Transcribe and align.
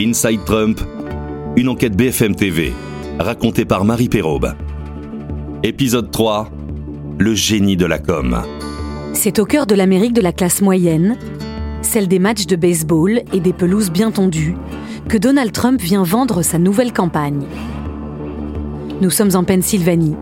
Inside 0.00 0.44
Trump, 0.44 0.80
une 1.56 1.68
enquête 1.68 1.96
BFM 1.96 2.36
TV, 2.36 2.72
racontée 3.18 3.64
par 3.64 3.84
Marie 3.84 4.08
Perraube. 4.08 4.54
Épisode 5.64 6.12
3, 6.12 6.48
le 7.18 7.34
génie 7.34 7.76
de 7.76 7.84
la 7.84 7.98
com. 7.98 8.40
C'est 9.12 9.40
au 9.40 9.44
cœur 9.44 9.66
de 9.66 9.74
l'Amérique 9.74 10.12
de 10.12 10.20
la 10.20 10.32
classe 10.32 10.62
moyenne, 10.62 11.16
celle 11.82 12.06
des 12.06 12.20
matchs 12.20 12.46
de 12.46 12.54
baseball 12.54 13.22
et 13.32 13.40
des 13.40 13.52
pelouses 13.52 13.90
bien 13.90 14.12
tondues, 14.12 14.54
que 15.08 15.18
Donald 15.18 15.50
Trump 15.50 15.80
vient 15.80 16.04
vendre 16.04 16.42
sa 16.42 16.60
nouvelle 16.60 16.92
campagne. 16.92 17.46
Nous 19.00 19.10
sommes 19.10 19.34
en 19.34 19.42
Pennsylvanie, 19.42 20.14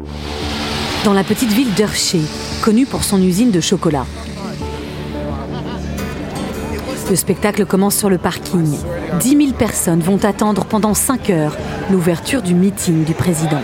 dans 1.05 1.13
la 1.13 1.23
petite 1.23 1.53
ville 1.53 1.75
d'Hershey, 1.75 2.23
connue 2.63 2.87
pour 2.87 3.05
son 3.05 3.23
usine 3.23 3.51
de 3.51 3.61
chocolat. 3.61 4.07
Le 7.09 7.15
spectacle 7.15 7.67
commence 7.67 7.95
sur 7.97 8.11
le 8.11 8.19
parking. 8.19 8.77
10 9.21 9.29
000 9.29 9.53
personnes 9.53 10.01
vont 10.01 10.25
attendre 10.25 10.65
pendant 10.65 10.93
5 10.93 11.31
heures 11.31 11.57
l'ouverture 11.91 12.43
du 12.43 12.55
meeting 12.55 13.05
du 13.05 13.15
président. 13.15 13.61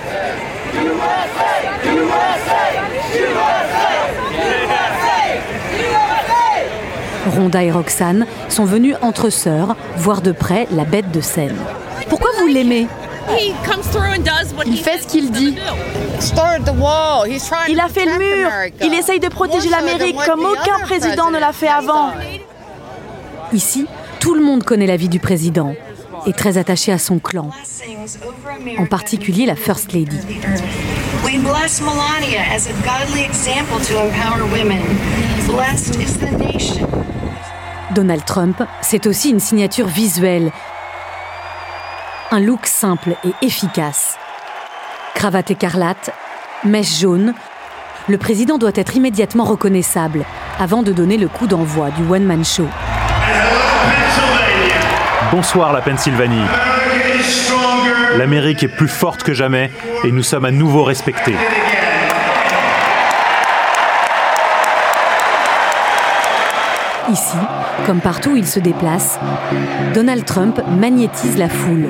Rhonda 7.36 7.62
et 7.62 7.72
Roxane 7.72 8.26
sont 8.48 8.64
venues 8.64 8.94
entre 9.02 9.30
sœurs 9.30 9.76
voir 9.96 10.22
de 10.22 10.32
près 10.32 10.68
la 10.70 10.84
bête 10.84 11.10
de 11.10 11.20
scène. 11.20 11.56
Pourquoi 12.08 12.30
vous 12.38 12.46
l'aimez? 12.46 12.86
Il 14.66 14.76
fait 14.76 14.98
ce 14.98 15.06
qu'il 15.06 15.30
dit. 15.30 15.56
Il 17.68 17.80
a 17.80 17.88
fait 17.88 18.04
le 18.04 18.18
mur. 18.18 18.50
Il 18.82 18.94
essaye 18.94 19.20
de 19.20 19.28
protéger 19.28 19.68
l'Amérique 19.68 20.16
comme 20.26 20.44
aucun 20.44 20.78
président 20.84 21.30
ne 21.30 21.38
l'a 21.38 21.52
fait 21.52 21.68
avant. 21.68 22.12
Ici, 23.52 23.86
tout 24.18 24.34
le 24.34 24.42
monde 24.42 24.64
connaît 24.64 24.86
la 24.86 24.96
vie 24.96 25.08
du 25.08 25.18
président 25.18 25.74
et 26.26 26.32
très 26.32 26.56
attaché 26.56 26.90
à 26.90 26.98
son 26.98 27.18
clan, 27.18 27.50
en 28.78 28.86
particulier 28.86 29.44
la 29.44 29.56
First 29.56 29.92
Lady. 29.92 30.18
Donald 37.94 38.24
Trump, 38.24 38.62
c'est 38.80 39.06
aussi 39.06 39.30
une 39.30 39.40
signature 39.40 39.86
visuelle, 39.86 40.50
un 42.30 42.40
look 42.40 42.66
simple 42.66 43.16
et 43.24 43.46
efficace. 43.46 44.16
Cravate 45.14 45.50
écarlate, 45.50 46.10
mèche 46.64 47.00
jaune, 47.00 47.34
le 48.08 48.16
président 48.16 48.56
doit 48.56 48.72
être 48.74 48.96
immédiatement 48.96 49.44
reconnaissable 49.44 50.24
avant 50.58 50.82
de 50.82 50.92
donner 50.92 51.18
le 51.18 51.28
coup 51.28 51.46
d'envoi 51.46 51.90
du 51.90 52.02
one-man 52.04 52.44
show. 52.44 52.66
Bonsoir 55.30 55.72
la 55.72 55.80
Pennsylvanie. 55.80 56.44
L'Amérique 58.18 58.62
est 58.62 58.68
plus 58.68 58.88
forte 58.88 59.22
que 59.22 59.32
jamais 59.32 59.70
et 60.04 60.12
nous 60.12 60.22
sommes 60.22 60.44
à 60.44 60.50
nouveau 60.50 60.84
respectés. 60.84 61.34
Ici, 67.10 67.36
comme 67.86 68.00
partout 68.00 68.30
où 68.30 68.36
il 68.36 68.46
se 68.46 68.60
déplace, 68.60 69.18
Donald 69.92 70.24
Trump 70.24 70.60
magnétise 70.78 71.36
la 71.36 71.48
foule. 71.48 71.88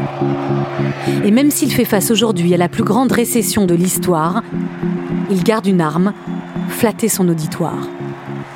Et 1.25 1.31
même 1.31 1.51
s'il 1.51 1.73
fait 1.73 1.85
face 1.85 2.11
aujourd'hui 2.11 2.55
à 2.55 2.57
la 2.57 2.69
plus 2.69 2.83
grande 2.83 3.13
récession 3.13 3.67
de 3.67 3.75
l'histoire, 3.75 4.43
il 5.31 5.43
garde 5.45 5.67
une 5.67 5.81
arme, 5.81 6.13
flatter 6.69 7.09
son 7.09 7.29
auditoire. 7.29 7.89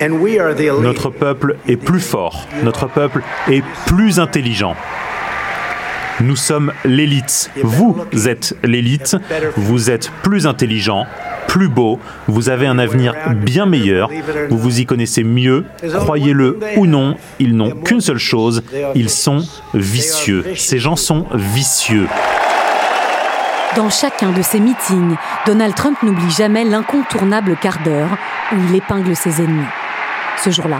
Notre 0.00 1.10
peuple 1.10 1.56
est 1.68 1.76
plus 1.76 2.00
fort, 2.00 2.46
notre 2.62 2.86
peuple 2.86 3.22
est 3.48 3.62
plus 3.86 4.20
intelligent. 4.20 4.74
Nous 6.20 6.36
sommes 6.36 6.72
l'élite. 6.84 7.50
Vous 7.62 7.96
êtes 8.26 8.56
l'élite. 8.64 9.16
Vous 9.56 9.90
êtes 9.90 10.10
plus 10.22 10.46
intelligent, 10.46 11.06
plus 11.46 11.68
beau. 11.68 11.98
Vous 12.26 12.48
avez 12.48 12.66
un 12.66 12.78
avenir 12.78 13.14
bien 13.34 13.66
meilleur. 13.66 14.10
Vous 14.48 14.56
vous 14.56 14.80
y 14.80 14.86
connaissez 14.86 15.24
mieux. 15.24 15.64
Croyez-le 15.94 16.58
ou 16.76 16.86
non, 16.86 17.16
ils 17.38 17.54
n'ont 17.54 17.70
qu'une 17.70 18.00
seule 18.00 18.18
chose. 18.18 18.62
Ils 18.94 19.10
sont 19.10 19.44
vicieux. 19.74 20.44
Ces 20.56 20.78
gens 20.78 20.96
sont 20.96 21.26
vicieux. 21.34 22.06
Dans 23.76 23.90
chacun 23.90 24.30
de 24.30 24.40
ses 24.40 24.58
meetings, 24.58 25.16
Donald 25.44 25.74
Trump 25.74 26.02
n'oublie 26.02 26.30
jamais 26.30 26.64
l'incontournable 26.64 27.56
quart 27.60 27.78
d'heure 27.84 28.08
où 28.52 28.56
il 28.70 28.76
épingle 28.76 29.14
ses 29.14 29.42
ennemis. 29.42 29.66
Ce 30.42 30.50
jour-là, 30.50 30.78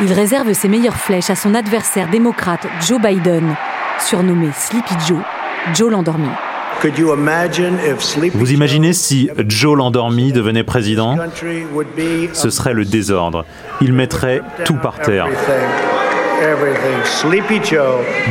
il 0.00 0.12
réserve 0.12 0.52
ses 0.52 0.68
meilleures 0.68 0.96
flèches 0.96 1.30
à 1.30 1.34
son 1.34 1.54
adversaire 1.54 2.08
démocrate 2.08 2.66
Joe 2.86 3.00
Biden, 3.00 3.54
surnommé 3.98 4.48
Sleepy 4.54 4.94
Joe, 5.06 5.22
Joe 5.74 5.90
l'endormi. 5.90 6.28
Vous 8.34 8.52
imaginez 8.52 8.92
si 8.92 9.28
Joe 9.46 9.76
l'endormi 9.76 10.32
devenait 10.32 10.62
président? 10.62 11.16
Ce 12.32 12.50
serait 12.50 12.74
le 12.74 12.84
désordre. 12.84 13.44
Il 13.80 13.92
mettrait 13.92 14.42
tout 14.64 14.76
par 14.76 15.00
terre. 15.00 15.26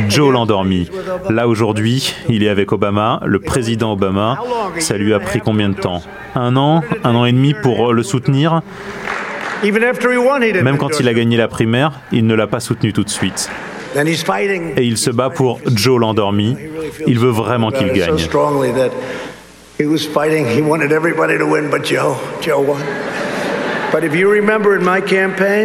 Joe 0.08 0.32
l'endormi. 0.32 0.90
Là 1.28 1.46
aujourd'hui, 1.46 2.14
il 2.30 2.42
est 2.42 2.48
avec 2.48 2.72
Obama, 2.72 3.20
le 3.26 3.38
président 3.38 3.92
Obama. 3.92 4.38
Ça 4.78 4.96
lui 4.96 5.12
a 5.12 5.20
pris 5.20 5.40
combien 5.40 5.68
de 5.68 5.74
temps? 5.74 6.02
Un 6.34 6.56
an? 6.56 6.82
Un 7.04 7.14
an 7.14 7.26
et 7.26 7.32
demi 7.32 7.52
pour 7.52 7.92
le 7.92 8.02
soutenir? 8.02 8.62
Même 10.62 10.78
quand 10.78 11.00
il 11.00 11.08
a 11.08 11.14
gagné 11.14 11.36
la 11.36 11.48
primaire, 11.48 11.92
il 12.12 12.26
ne 12.26 12.34
l'a 12.34 12.46
pas 12.46 12.60
soutenu 12.60 12.92
tout 12.92 13.04
de 13.04 13.10
suite. 13.10 13.50
Et 14.76 14.84
il 14.84 14.96
se 14.98 15.10
bat 15.10 15.30
pour 15.30 15.60
Joe 15.74 15.98
l'endormi. 15.98 16.56
Il 17.06 17.18
veut 17.18 17.30
vraiment 17.30 17.70
qu'il 17.70 17.90
gagne. 17.92 18.16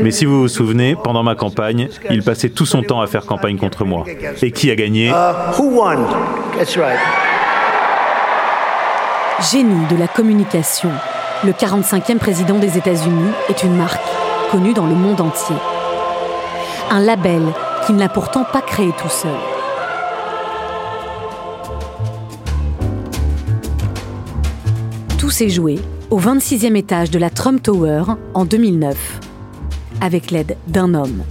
Mais 0.02 0.12
si 0.12 0.26
vous 0.26 0.42
vous 0.42 0.48
souvenez, 0.48 0.96
pendant 0.96 1.24
ma 1.24 1.36
campagne, 1.36 1.90
il 2.10 2.24
passait 2.24 2.50
tout 2.50 2.66
son 2.66 2.82
temps 2.82 3.02
à 3.02 3.08
faire 3.08 3.26
campagne 3.26 3.58
contre 3.58 3.84
moi. 3.86 4.06
Et 4.42 4.52
qui 4.52 4.72
a 4.72 4.76
gagné? 4.76 5.12
Génie 9.52 9.86
de 9.92 9.98
la 9.98 10.08
communication, 10.08 10.90
le 11.46 11.52
45e 11.52 12.20
président 12.20 12.58
des 12.58 12.78
États-Unis 12.78 13.32
est 13.50 13.64
une 13.64 13.76
marque 13.76 14.02
connue 14.50 14.74
dans 14.74 14.86
le 14.86 14.96
monde 14.96 15.20
entier. 15.20 15.56
Un 16.90 17.02
label 17.02 17.42
qu'il 17.86 17.98
n'a 17.98 18.08
pourtant 18.08 18.46
pas 18.46 18.62
créé 18.62 18.92
tout 18.98 19.10
seul. 19.10 19.32
Tout 25.18 25.30
s'est 25.30 25.50
joué 25.50 25.80
au 26.10 26.20
26e 26.20 26.76
étage 26.76 27.12
de 27.12 27.20
la 27.20 27.30
Trump 27.30 27.62
Tower 27.62 28.04
en 28.34 28.46
2009, 28.46 29.20
avec 30.00 30.32
l'aide 30.32 30.56
d'un 30.68 30.94
homme. 30.94 31.24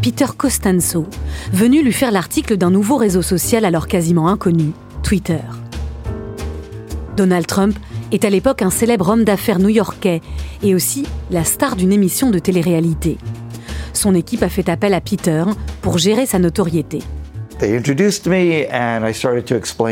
Peter 0.00 0.26
Costanzo, 0.36 1.06
venu 1.52 1.82
lui 1.82 1.92
faire 1.92 2.12
l'article 2.12 2.56
d'un 2.56 2.70
nouveau 2.70 2.96
réseau 2.96 3.22
social 3.22 3.64
alors 3.64 3.88
quasiment 3.88 4.28
inconnu, 4.28 4.72
Twitter. 5.02 5.40
Donald 7.16 7.46
Trump 7.46 7.76
est 8.12 8.24
à 8.24 8.30
l'époque 8.30 8.62
un 8.62 8.70
célèbre 8.70 9.08
homme 9.08 9.24
d'affaires 9.24 9.58
new-yorkais 9.58 10.20
et 10.62 10.74
aussi 10.74 11.04
la 11.30 11.44
star 11.44 11.76
d'une 11.76 11.92
émission 11.92 12.30
de 12.30 12.38
télé-réalité. 12.38 13.18
Son 13.92 14.14
équipe 14.14 14.42
a 14.42 14.48
fait 14.48 14.68
appel 14.68 14.94
à 14.94 15.00
Peter 15.00 15.44
pour 15.80 15.98
gérer 15.98 16.26
sa 16.26 16.38
notoriété. 16.38 17.00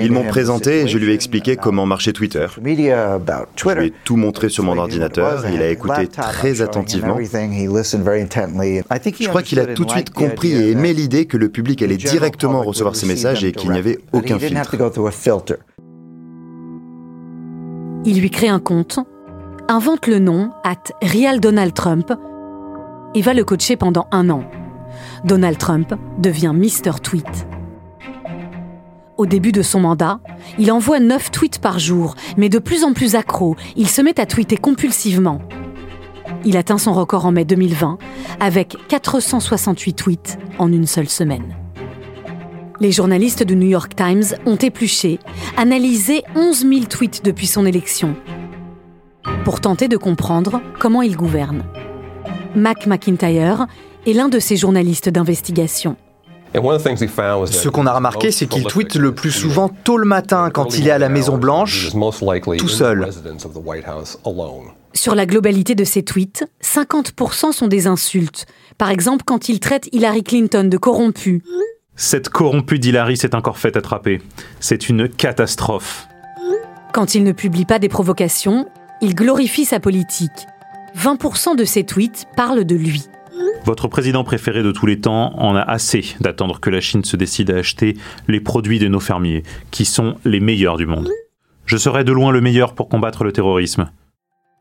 Ils 0.02 0.12
m'ont 0.12 0.24
présenté 0.24 0.82
et 0.82 0.88
je 0.88 0.98
lui 0.98 1.12
ai 1.12 1.14
expliqué 1.14 1.56
comment 1.56 1.86
marchait 1.86 2.12
Twitter. 2.12 2.46
Je 2.56 2.60
lui 2.60 3.86
ai 3.86 3.92
tout 4.04 4.16
montré 4.16 4.50
sur 4.50 4.64
mon 4.64 4.76
ordinateur 4.76 5.46
et 5.46 5.54
il 5.54 5.62
a 5.62 5.70
écouté 5.70 6.08
très 6.08 6.60
attentivement. 6.60 7.16
Je 7.18 7.24
crois 9.28 9.42
qu'il 9.42 9.60
a 9.60 9.66
tout 9.66 9.86
de 9.86 9.90
suite 9.90 10.10
compris 10.10 10.52
et 10.52 10.72
aimé 10.72 10.92
l'idée 10.92 11.24
que 11.24 11.38
le 11.38 11.48
public 11.48 11.80
allait 11.82 11.96
directement 11.96 12.62
recevoir 12.62 12.96
ses 12.96 13.06
messages 13.06 13.44
et 13.44 13.52
qu'il 13.52 13.70
n'y 13.70 13.78
avait 13.78 13.98
aucun 14.12 14.38
filtre. 14.38 14.76
Il 18.06 18.20
lui 18.20 18.28
crée 18.28 18.48
un 18.48 18.60
compte, 18.60 18.98
invente 19.66 20.06
le 20.06 20.18
nom 20.18 20.50
at 20.62 20.92
Real 21.02 21.40
Donald 21.40 21.72
Trump 21.72 22.12
et 23.14 23.22
va 23.22 23.32
le 23.32 23.44
coacher 23.44 23.76
pendant 23.76 24.06
un 24.10 24.28
an. 24.28 24.44
Donald 25.24 25.56
Trump 25.56 25.94
devient 26.18 26.52
Mr. 26.54 27.00
Tweet. 27.02 27.46
Au 29.16 29.24
début 29.24 29.52
de 29.52 29.62
son 29.62 29.80
mandat, 29.80 30.20
il 30.58 30.70
envoie 30.70 31.00
9 31.00 31.30
tweets 31.30 31.60
par 31.60 31.78
jour, 31.78 32.14
mais 32.36 32.50
de 32.50 32.58
plus 32.58 32.84
en 32.84 32.92
plus 32.92 33.14
accro, 33.14 33.56
il 33.74 33.88
se 33.88 34.02
met 34.02 34.20
à 34.20 34.26
tweeter 34.26 34.58
compulsivement. 34.58 35.40
Il 36.44 36.58
atteint 36.58 36.78
son 36.78 36.92
record 36.92 37.24
en 37.24 37.32
mai 37.32 37.46
2020 37.46 37.96
avec 38.38 38.76
468 38.88 39.94
tweets 39.94 40.38
en 40.58 40.70
une 40.70 40.86
seule 40.86 41.08
semaine. 41.08 41.63
Les 42.84 42.92
journalistes 42.92 43.42
du 43.42 43.56
New 43.56 43.66
York 43.66 43.96
Times 43.96 44.36
ont 44.44 44.56
épluché, 44.56 45.18
analysé 45.56 46.22
11 46.36 46.66
000 46.68 46.84
tweets 46.84 47.24
depuis 47.24 47.46
son 47.46 47.64
élection 47.64 48.14
pour 49.42 49.62
tenter 49.62 49.88
de 49.88 49.96
comprendre 49.96 50.60
comment 50.78 51.00
il 51.00 51.16
gouverne. 51.16 51.64
Mac 52.54 52.86
McIntyre 52.86 53.68
est 54.06 54.12
l'un 54.12 54.28
de 54.28 54.38
ces 54.38 54.58
journalistes 54.58 55.08
d'investigation. 55.08 55.96
Ce 56.52 57.68
qu'on 57.70 57.86
a 57.86 57.92
remarqué, 57.94 58.30
c'est 58.30 58.46
qu'il 58.46 58.64
tweete 58.64 58.96
le 58.96 59.14
plus 59.14 59.32
souvent 59.32 59.70
tôt 59.70 59.96
le 59.96 60.06
matin 60.06 60.50
quand 60.52 60.76
il 60.76 60.86
est 60.86 60.90
à 60.90 60.98
la 60.98 61.08
Maison 61.08 61.38
Blanche, 61.38 61.90
tout 61.90 62.68
seul. 62.68 63.08
Sur 64.92 65.14
la 65.14 65.24
globalité 65.24 65.74
de 65.74 65.84
ses 65.84 66.02
tweets, 66.02 66.44
50% 66.62 67.52
sont 67.52 67.66
des 67.66 67.86
insultes. 67.86 68.44
Par 68.76 68.90
exemple, 68.90 69.24
quand 69.26 69.48
il 69.48 69.58
traite 69.58 69.88
Hillary 69.92 70.22
Clinton 70.22 70.64
de 70.64 70.76
corrompue. 70.76 71.42
Cette 71.96 72.28
corrompue 72.28 72.78
d'Hillary 72.78 73.16
s'est 73.16 73.34
encore 73.34 73.58
fait 73.58 73.76
attraper. 73.76 74.20
C'est 74.60 74.88
une 74.88 75.08
catastrophe. 75.08 76.08
Quand 76.92 77.14
il 77.14 77.22
ne 77.22 77.32
publie 77.32 77.64
pas 77.64 77.78
des 77.78 77.88
provocations, 77.88 78.68
il 79.00 79.14
glorifie 79.14 79.64
sa 79.64 79.80
politique. 79.80 80.46
20% 80.96 81.56
de 81.56 81.64
ses 81.64 81.84
tweets 81.84 82.26
parlent 82.36 82.64
de 82.64 82.76
lui. 82.76 83.06
Votre 83.64 83.88
président 83.88 84.24
préféré 84.24 84.62
de 84.62 84.72
tous 84.72 84.86
les 84.86 85.00
temps 85.00 85.38
en 85.38 85.56
a 85.56 85.62
assez 85.62 86.04
d'attendre 86.20 86.60
que 86.60 86.70
la 86.70 86.80
Chine 86.80 87.04
se 87.04 87.16
décide 87.16 87.50
à 87.50 87.56
acheter 87.56 87.96
les 88.28 88.40
produits 88.40 88.78
de 88.78 88.88
nos 88.88 89.00
fermiers, 89.00 89.42
qui 89.70 89.84
sont 89.84 90.16
les 90.24 90.40
meilleurs 90.40 90.76
du 90.76 90.86
monde. 90.86 91.10
Je 91.66 91.76
serai 91.76 92.04
de 92.04 92.12
loin 92.12 92.30
le 92.30 92.40
meilleur 92.40 92.74
pour 92.74 92.88
combattre 92.88 93.24
le 93.24 93.32
terrorisme. 93.32 93.90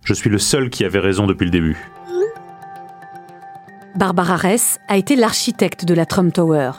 Je 0.06 0.14
suis 0.14 0.30
le 0.30 0.40
seul 0.40 0.70
qui 0.70 0.86
avait 0.86 1.00
raison 1.00 1.28
depuis 1.28 1.46
le 1.46 1.52
début. 1.52 1.78
Barbara 3.96 4.38
Ress 4.38 4.80
a 4.88 4.98
été 4.98 5.16
l'architecte 5.16 5.86
de 5.86 5.94
la 5.94 6.06
Trump 6.06 6.34
Tower. 6.34 6.72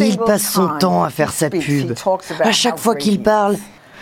Il 0.00 0.18
passe 0.18 0.50
son 0.50 0.68
temps 0.78 1.02
à 1.04 1.10
faire 1.10 1.32
sa 1.32 1.50
pub. 1.50 1.94
À 2.40 2.52
chaque 2.52 2.78
fois 2.78 2.94
qu'il 2.94 3.22
parle, 3.22 3.56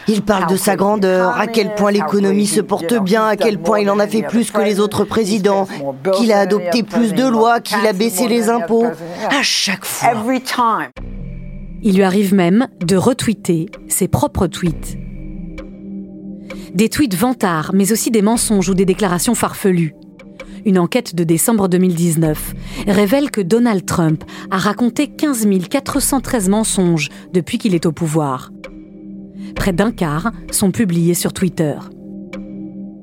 il 0.07 0.23
parle 0.23 0.51
de 0.51 0.57
sa 0.57 0.75
grandeur, 0.77 1.39
à 1.39 1.47
quel 1.47 1.75
point 1.75 1.91
l'économie 1.91 2.47
se 2.47 2.61
porte 2.61 2.95
bien, 3.03 3.27
à 3.27 3.37
quel 3.37 3.59
point 3.59 3.81
il 3.81 3.91
en 3.91 3.99
a 3.99 4.07
fait 4.07 4.23
plus 4.23 4.51
que 4.51 4.61
les 4.61 4.81
autres 4.81 5.05
présidents, 5.05 5.69
qu'il 6.17 6.33
a 6.33 6.41
adopté 6.41 6.83
plus 6.83 7.13
de 7.13 7.27
lois, 7.27 7.61
qu'il 7.61 7.87
a 7.87 7.93
baissé 7.93 8.27
les 8.27 8.49
impôts. 8.49 8.87
À 9.31 9.43
chaque 9.43 9.85
fois. 9.85 10.11
Il 11.83 11.97
lui 11.97 12.03
arrive 12.03 12.35
même 12.35 12.69
de 12.81 12.97
retweeter 12.97 13.67
ses 13.89 14.09
propres 14.09 14.47
tweets. 14.47 14.97
Des 16.75 16.89
tweets 16.89 17.15
vantards, 17.15 17.71
mais 17.73 17.93
aussi 17.93 18.11
des 18.11 18.23
mensonges 18.23 18.69
ou 18.69 18.75
des 18.75 18.85
déclarations 18.85 19.35
farfelues. 19.35 19.95
Une 20.65 20.79
enquête 20.79 21.15
de 21.15 21.25
décembre 21.25 21.69
2019 21.69 22.55
révèle 22.87 23.31
que 23.31 23.41
Donald 23.41 23.85
Trump 23.87 24.25
a 24.51 24.59
raconté 24.59 25.09
15 25.09 25.47
413 25.69 26.49
mensonges 26.49 27.09
depuis 27.33 27.59
qu'il 27.59 27.75
est 27.75 27.87
au 27.87 27.93
pouvoir. 27.93 28.51
Près 29.55 29.73
d'un 29.73 29.93
quart 29.93 30.33
sont 30.51 30.71
publiés 30.71 31.15
sur 31.15 31.33
Twitter. 31.33 31.75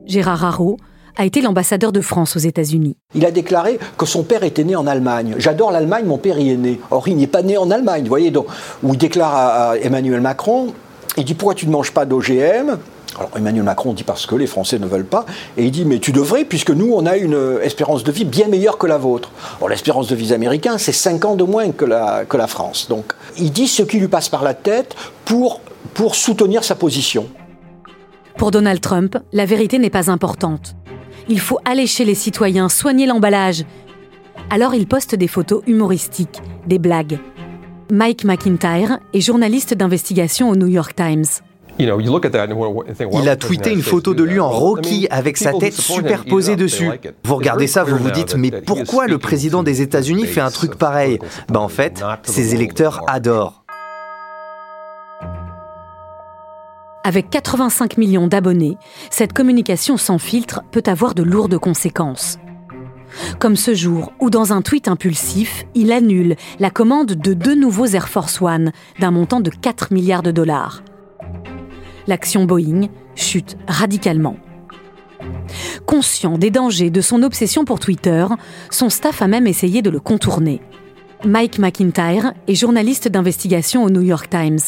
Gérard 0.06 0.46
Haro 0.46 0.78
a 1.18 1.26
été 1.26 1.42
l'ambassadeur 1.42 1.92
de 1.92 2.02
France 2.02 2.36
aux 2.36 2.40
États-Unis. 2.40 2.98
Il 3.14 3.26
a 3.26 3.32
déclaré 3.32 3.80
que 3.98 4.06
son 4.06 4.24
père 4.24 4.44
était 4.44 4.64
né 4.64 4.76
en 4.76 4.86
Allemagne. 4.86 5.36
J'adore 5.38 5.72
l'Allemagne, 5.72 6.06
mon 6.06 6.18
père 6.18 6.38
y 6.40 6.52
est 6.52 6.58
né. 6.58 6.80
Or, 6.92 7.08
il 7.08 7.16
n'est 7.16 7.28
pas 7.28 7.42
né 7.42 7.58
en 7.58 7.72
Allemagne, 7.72 8.04
vous 8.04 8.10
voyez. 8.10 8.32
Donc, 8.32 8.48
où 8.84 8.94
il 8.94 8.98
déclare 8.98 9.36
à 9.36 9.78
Emmanuel 9.78 10.22
Macron, 10.22 10.74
il 11.18 11.24
dit 11.24 11.34
pourquoi 11.34 11.56
tu 11.56 11.68
ne 11.68 11.72
manges 11.72 11.92
pas 11.92 12.06
d'OGM 12.06 12.78
Emmanuel 13.36 13.64
Macron 13.64 13.94
dit 13.94 14.04
parce 14.04 14.26
que 14.26 14.36
les 14.36 14.48
Français 14.48 14.80
ne 14.80 14.86
veulent 14.86 15.06
pas, 15.06 15.26
et 15.58 15.66
il 15.66 15.72
dit 15.72 15.86
mais 15.86 16.00
tu 16.00 16.12
devrais 16.12 16.46
puisque 16.46 16.72
nous 16.72 16.92
on 16.94 17.06
a 17.06 17.18
une 17.18 17.60
espérance 17.62 18.04
de 18.04 18.12
vie 18.12 18.26
bien 18.26 18.48
meilleure 18.48 18.78
que 18.78 18.88
la 18.88 18.98
vôtre. 18.98 19.32
L'espérance 19.70 20.08
de 20.08 20.16
vie 20.16 20.34
américaine 20.34 20.78
c'est 20.78 20.92
5 20.92 21.26
ans 21.26 21.36
de 21.36 21.44
moins 21.44 21.72
que 21.72 21.86
la, 21.86 22.48
France. 22.48 22.88
Donc 22.90 23.14
il 23.38 23.52
dit 23.52 23.68
ce 23.68 23.82
qui 23.82 24.00
lui 24.00 24.08
passe 24.08 24.30
par 24.30 24.44
la 24.44 24.54
tête 24.54 24.96
pour, 25.26 25.62
pour 25.94 26.16
soutenir 26.16 26.64
sa 26.64 26.76
position. 26.76 27.28
Pour 28.38 28.52
Donald 28.52 28.82
Trump, 28.82 29.18
la 29.32 29.46
vérité 29.46 29.80
n'est 29.80 29.90
pas 29.90 30.12
importante. 30.12 30.76
Il 31.28 31.40
faut 31.40 31.60
aller 31.66 31.86
les 32.00 32.16
citoyens, 32.16 32.70
soigner 32.70 33.08
l'emballage. 33.08 33.64
Alors 34.50 34.76
il 34.76 34.88
poste 34.88 35.16
des 35.16 35.28
photos 35.28 35.64
humoristiques, 35.66 36.42
des 36.68 36.78
blagues. 36.78 37.18
Mike 37.92 38.26
McIntyre 38.26 39.00
est 39.14 39.22
journaliste 39.22 39.74
d'investigation 39.74 40.50
au 40.50 40.56
New 40.56 40.68
York 40.68 40.96
Times. 40.96 41.26
Il 41.80 43.30
a 43.30 43.36
tweeté 43.36 43.72
une 43.72 43.82
photo 43.82 44.14
de 44.14 44.24
lui 44.24 44.40
en 44.40 44.50
Rocky 44.50 45.08
avec 45.10 45.38
sa 45.38 45.54
tête 45.54 45.74
superposée 45.74 46.56
dessus. 46.56 46.90
Vous 47.24 47.36
regardez 47.36 47.68
ça, 47.68 47.84
vous 47.84 47.98
vous 47.98 48.12
dites, 48.12 48.36
mais 48.36 48.52
pourquoi 48.52 49.08
le 49.08 49.18
président 49.18 49.64
des 49.64 49.82
États-Unis 49.82 50.26
fait 50.26 50.42
un 50.42 50.52
truc 50.52 50.76
pareil? 50.76 51.20
Ben 51.50 51.60
en 51.60 51.68
fait, 51.68 52.04
ses 52.24 52.56
électeurs 52.56 53.02
adorent. 53.08 53.64
Avec 57.04 57.30
85 57.30 57.98
millions 57.98 58.26
d'abonnés, 58.26 58.78
cette 59.12 59.32
communication 59.32 59.96
sans 59.96 60.18
filtre 60.18 60.64
peut 60.72 60.82
avoir 60.88 61.14
de 61.14 61.22
lourdes 61.22 61.60
conséquences. 61.60 62.40
Comme 63.38 63.56
ce 63.56 63.76
jour 63.76 64.12
où, 64.20 64.32
dans 64.32 64.54
un 64.54 64.64
tweet 64.64 64.88
impulsif, 64.88 65.66
il 65.76 65.92
annule 65.92 66.36
la 66.60 66.72
commande 66.72 67.14
de 67.14 67.34
deux 67.34 67.54
nouveaux 67.54 67.86
Air 67.86 68.10
Force 68.10 68.42
One 68.42 68.72
d'un 69.00 69.12
montant 69.12 69.40
de 69.40 69.52
4 69.52 69.94
milliards 69.94 70.24
de 70.24 70.32
dollars 70.32 70.82
l'action 72.08 72.46
Boeing 72.46 72.90
chute 73.16 73.58
radicalement. 73.68 74.38
Conscient 75.86 76.38
des 76.38 76.52
dangers 76.52 76.90
de 76.90 77.02
son 77.02 77.24
obsession 77.24 77.66
pour 77.66 77.80
Twitter, 77.80 78.26
son 78.70 78.90
staff 78.90 79.22
a 79.22 79.28
même 79.28 79.48
essayé 79.48 79.82
de 79.82 79.90
le 79.90 80.00
contourner. 80.00 80.62
Mike 81.24 81.60
McIntyre 81.60 82.34
est 82.48 82.56
journaliste 82.56 83.08
d'investigation 83.08 83.84
au 83.84 83.90
New 83.90 84.02
York 84.02 84.30
Times. 84.30 84.60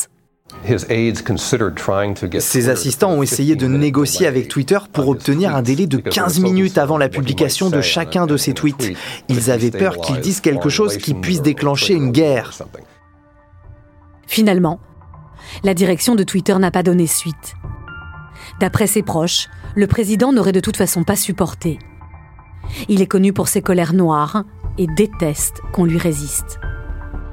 Ses 2.39 2.69
assistants 2.69 3.12
ont 3.12 3.22
essayé 3.22 3.56
de 3.56 3.68
négocier 3.68 4.28
avec 4.28 4.48
Twitter 4.48 4.80
pour 4.92 5.10
obtenir 5.10 5.56
un 5.56 5.62
délai 5.62 5.88
de 5.88 5.98
15 5.98 6.40
minutes 6.40 6.78
avant 6.78 6.98
la 6.98 7.10
publication 7.10 7.69
de 7.69 7.81
chacun 7.81 8.25
de 8.25 8.38
ses 8.38 8.54
tweets. 8.54 8.94
Ils 9.30 9.51
avaient 9.51 9.72
peur 9.72 9.98
qu'ils 9.98 10.19
disent 10.19 10.42
quelque 10.42 10.69
chose 10.69 10.98
qui 10.98 11.13
puisse 11.13 11.42
déclencher 11.42 11.94
une 11.94 12.12
guerre. 12.12 12.54
Finalement, 14.25 14.80
la 15.63 15.74
direction 15.74 16.16
de 16.16 16.24
Twitter 16.24 16.57
n'a 16.57 16.72
pas 16.72 16.84
donné 16.84 17.07
suite. 17.07 17.56
D'après 18.60 18.88
ses 18.88 19.04
proches, 19.04 19.50
le 19.75 19.88
président 19.88 20.31
n'aurait 20.31 20.51
de 20.51 20.60
toute 20.60 20.78
façon 20.78 21.04
pas 21.04 21.16
supporté. 21.16 21.80
Il 22.89 23.01
est 23.01 23.07
connu 23.07 23.34
pour 23.34 23.48
ses 23.48 23.62
colères 23.62 23.94
noires 23.94 24.44
et 24.78 24.88
déteste 24.88 25.62
qu'on 25.72 25.86
lui 25.86 25.98
résiste. 25.98 26.60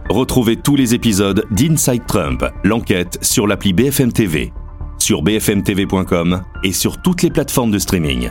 Retrouvez 0.08 0.56
tous 0.56 0.76
les 0.76 0.94
épisodes 0.94 1.46
d'Inside 1.50 2.06
Trump, 2.06 2.44
l'enquête 2.62 3.18
sur 3.22 3.46
l'appli 3.46 3.72
BFM 3.72 4.12
TV, 4.12 4.52
sur 4.98 5.22
bfmtv.com 5.22 6.42
et 6.62 6.72
sur 6.72 7.00
toutes 7.00 7.22
les 7.22 7.30
plateformes 7.30 7.70
de 7.70 7.78
streaming. 7.78 8.30